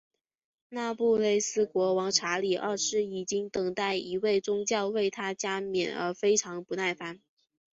[0.69, 7.21] 那不勒斯国王查理二世已经等待一位教宗为他加冕而非常不耐烦。